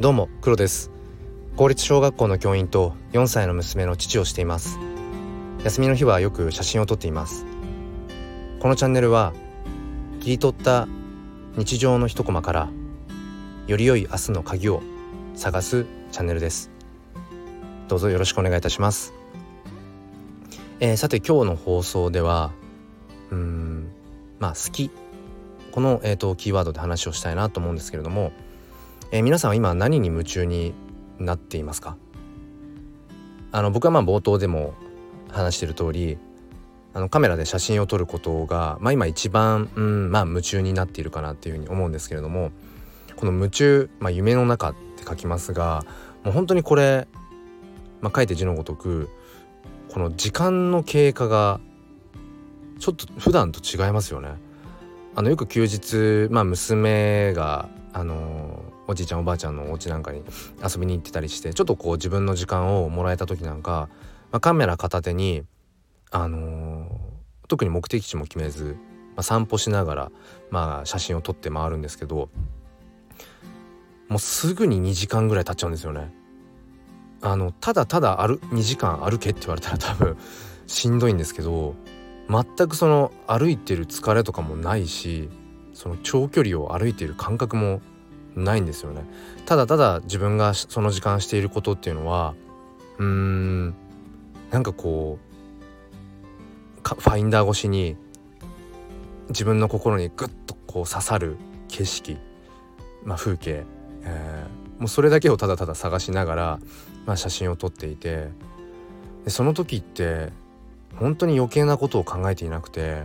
[0.00, 0.90] どうも黒です。
[1.58, 4.78] 公立小学校の教員と4歳の娘の父をしています。
[5.62, 7.44] 休みの日はよく写真を撮っています。
[8.60, 9.34] このチャンネルは
[10.20, 10.88] 切り取った
[11.58, 12.70] 日常の一コマから
[13.66, 14.80] より良い明日の鍵を
[15.34, 16.70] 探すチャンネルです。
[17.88, 19.12] どうぞよろしくお願いいたします、
[20.78, 22.52] えー、さて今日の放送では
[23.30, 23.92] うん
[24.38, 24.90] まあ好き。
[25.72, 28.32] この、えーと、キーワードで話をしたいなと思うんですけれども
[29.12, 30.72] えー、皆さんは今何に夢中に
[31.18, 31.96] なっていますか？
[33.50, 34.74] あの僕はまあ冒頭でも
[35.28, 36.16] 話してる通り
[36.94, 42.52] あのカメラで写真を撮ることが、まあ、今一番、うんまあ、夢中になっているかなっていうふうに思うんですけれども
[43.16, 45.84] この夢中、まあ、夢の中って書きますが
[46.22, 47.08] もう本当にこれ、
[48.00, 49.10] まあ、書いて字のごとく
[49.88, 51.60] この時間の経過が
[52.78, 54.30] ちょっと普段と違いますよね。
[55.16, 60.24] あのよく休日、まあ、娘があのおじいちゃんおばあちゃんのお家なんかに
[60.62, 63.88] 遊びに行ってたりしてちょっとこう自分の時間をもらえた時なんか、
[64.32, 65.44] まあ、カメラ片手に、
[66.10, 66.88] あのー、
[67.46, 68.76] 特に目的地も決めず、
[69.14, 70.12] まあ、散歩しながら、
[70.50, 72.30] まあ、写真を撮って回るんですけど
[74.08, 76.12] もうすぐに2時間ぐらい経っちゃうんですよね。
[77.22, 80.16] あのただただ歩2時間歩けって言われたら多分
[80.66, 81.76] しんどいんですけど
[82.28, 85.28] 全くその歩いてる疲れとかもないし
[85.74, 87.82] その長距離を歩いている感覚も
[88.36, 89.04] ないんですよね。
[89.46, 92.34] ただただ自分がその時間していることっていうのは
[92.98, 93.74] うーん
[94.50, 95.30] なんかこう
[96.82, 97.96] ファインダー越しに
[99.28, 101.36] 自分の心にグッとこう刺さる
[101.68, 102.16] 景色、
[103.04, 103.64] まあ、風景、
[104.02, 106.60] えー、もうそれだけをただただ探しながら、
[107.06, 108.28] まあ、写真を撮っていて
[109.24, 110.30] でその時って
[110.96, 113.04] 本当に余計なことを考えていなくて、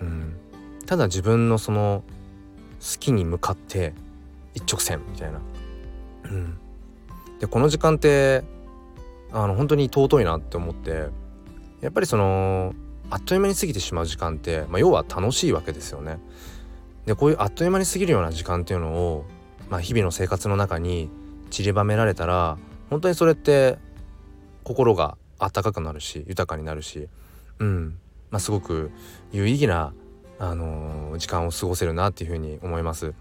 [0.00, 0.36] うん、
[0.86, 2.02] ただ自分のその
[2.80, 3.94] 好きに向かって
[4.58, 5.40] 一直線みたいな。
[6.24, 6.58] うん、
[7.38, 8.44] でこの時間って
[9.32, 11.08] あの本当に尊いなって思って
[11.80, 12.74] やっぱりその
[13.10, 16.18] あっという間に過ぎてしまう時間って、まあ、要は楽しいわけですよね。
[17.06, 19.24] でこういうあっという間に過ぎるような時間っていうのを、
[19.70, 21.08] まあ、日々の生活の中に
[21.50, 22.58] 散りばめられたら
[22.90, 23.78] 本当にそれって
[24.64, 27.08] 心が温かくなるし豊かになるし、
[27.60, 27.98] うん
[28.30, 28.90] まあ、すごく
[29.32, 29.94] 有意義な、
[30.38, 33.14] あのー、時間を過ごせるなっていうふうに思います。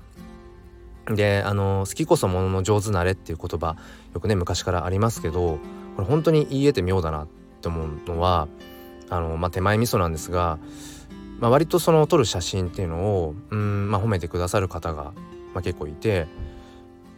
[1.09, 3.77] であの好きこそものの上手なれっていう言葉
[4.13, 5.59] よくね昔からありますけど
[5.95, 7.27] これ本当に言い得て妙だなっ
[7.61, 8.47] て思うのは
[9.09, 10.59] あの、まあ、手前味噌なんですが、
[11.39, 15.13] まあ、割とその撮る写真っていうのをうん、まあ、褒めてくださる方が、
[15.53, 16.27] まあ、結構いて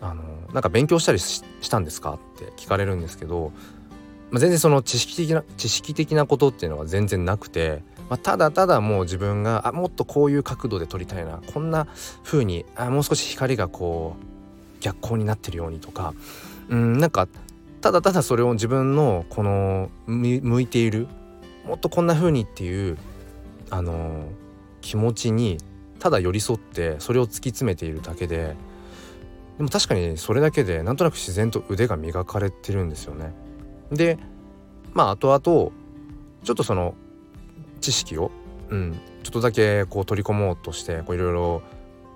[0.02, 0.24] あの
[0.54, 3.52] なんか勉強したりしたんですかって聞かれるんですけど、
[4.32, 11.88] まあ、全然その知識的な知識的なことっていうのは全然なくてまあ、ただただもう自分があもっとこういう角度で撮りたいなこんな
[12.24, 16.14] 風にあもう少し光がこう逆光になってるようにとか
[16.70, 17.28] うんなんか
[17.82, 21.08] ただただそれを自分のこの向いている
[21.66, 22.98] もっとこんな風にっていう
[23.70, 24.28] あの
[24.82, 25.58] 気持ちに
[26.00, 28.56] ただ寄り添ってそれを突き詰めているだけで
[29.58, 33.34] でも確かにそれだけでなんとなく自然と腕が磨かれてるんですよね。
[33.92, 34.18] で
[34.94, 35.72] まあ後々
[36.44, 36.96] ちょっとその
[37.80, 38.32] 知識を、
[38.70, 41.62] うん、ちょっとだけこう取り込もうとしていろいろ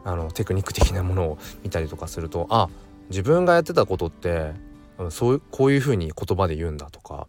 [0.06, 2.69] あのテクニック的なものを見たりとかするとあ
[3.09, 4.52] 自分がやってたことって
[5.09, 7.28] そうこういうふうに言葉で言うんだとか、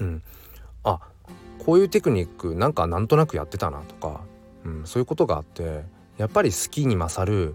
[0.00, 0.22] うん、
[0.84, 1.00] あ
[1.64, 4.20] こういうテクニックなんかなんとなくやってたなとか、
[4.64, 5.84] うん、そういうことがあって
[6.18, 7.54] やっぱり好きに勝る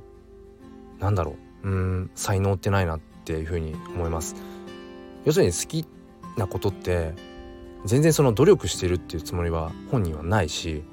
[1.00, 4.36] なんだろううん才能ってないなっていうふうに思います。
[5.26, 5.86] 要するに好き
[6.38, 7.14] なことって
[7.86, 10.84] 全然その努力してるっていうつもりは本人はないし、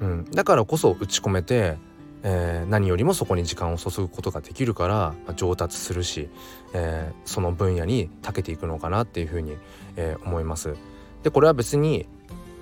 [0.00, 1.78] うん、だからこそ打ち込めて、
[2.22, 6.28] えー、何よりもそこに時間を注ぐことができるから、まあ、上達するし、
[6.74, 9.56] えー、その分野に長けていくのかなっていうふうに、
[9.96, 10.74] えー、思います。
[11.22, 12.06] でこれは別に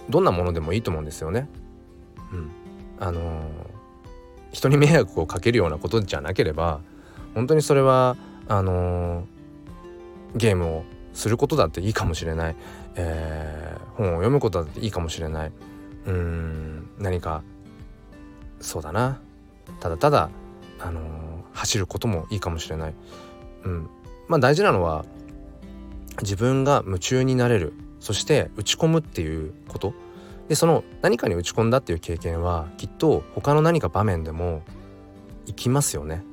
[0.09, 1.49] どんなものでもいいと思うんですよね。
[2.33, 2.51] うん、
[2.99, 3.43] あのー、
[4.53, 6.81] 人に迷惑をかけるようなことじゃなければ
[7.35, 8.17] 本当にそれは
[8.49, 9.27] あの
[10.35, 12.57] ゲームをすることだっていいかもしれない、
[12.97, 15.53] えー、本を読むことだっていいかもしれない。
[16.07, 17.43] うん何か
[18.61, 19.21] そうだな。
[19.81, 20.31] ただただ、
[20.81, 21.05] あのー、
[21.53, 22.95] 走ることもいいかもしれない、
[23.65, 23.89] うん、
[24.29, 25.05] まあ大事なのは
[26.21, 27.73] 自分が夢中になれる。
[28.01, 29.95] そして打ち込むっていうこと。
[30.49, 34.63] でその何かに打ち込んだっていう経験はきっと他の何か場面でも
[35.47, 36.25] 生きますよね。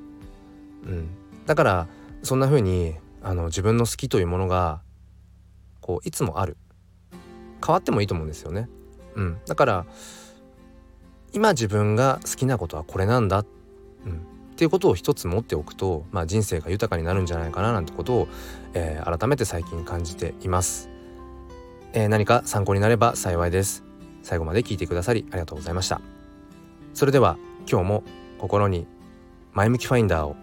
[0.84, 1.10] うん、
[1.46, 1.88] だから
[2.24, 4.82] そんな風にあの自分の好きというものが
[5.82, 6.58] こういつもある。
[7.66, 8.70] 変わってもいいと思うんですよね。
[9.16, 9.86] うん、だから
[11.34, 13.46] 今自分が好きなことはこれなんだ、うん、っ
[14.56, 18.28] ていうことを一つ持っておくと、まあ、人生が豊かになるんじゃないかななんてことを、
[18.74, 20.90] えー、改めて最近感じています、
[21.94, 23.84] えー、何か参考になれば幸いです。
[24.24, 26.02] 最後まで聞いてくださりありがとうございました。
[26.94, 27.38] それでは
[27.70, 28.04] 今日も
[28.38, 28.88] 心に
[29.54, 30.36] 前向きファインダーを